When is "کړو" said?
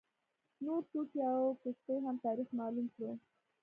2.93-3.11